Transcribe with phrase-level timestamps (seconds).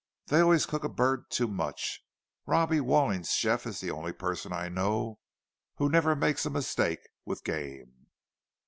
[0.29, 5.19] —They always cook a bird too much—Robbie Walling's chef is the only person I know
[5.75, 8.07] who never makes a mistake with game."